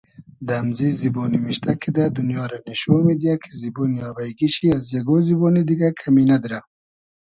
دۂ 0.45 0.51
امزی 0.61 0.89
زیبۉ 0.99 1.17
نیمیشتۂ 1.31 1.71
کیدۂ 1.81 2.05
دونیا 2.15 2.43
رۂ 2.49 2.57
نیشۉ 2.65 2.81
میدیۂ 3.07 3.35
کی 3.41 3.51
زیبۉنی 3.59 3.99
آبݷ 4.09 4.29
گی 4.37 4.47
شی 4.55 4.67
از 4.75 4.83
یئگۉ 4.93 5.09
زیبۉنی 5.27 5.61
دیگۂ 5.67 5.89
کئمی 5.99 6.23
نئدرۂ 6.29 6.59